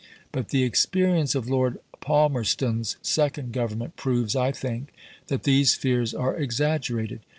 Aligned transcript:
But 0.31 0.49
the 0.49 0.63
experience 0.63 1.35
of 1.35 1.47
Lord 1.47 1.77
Palmerston's 1.99 2.97
second 3.03 3.53
Government 3.53 3.95
proves, 3.97 4.35
I 4.35 4.51
think, 4.51 4.91
that 5.27 5.43
these 5.43 5.75
fears 5.75 6.15
are 6.15 6.35
exaggerated. 6.35 7.19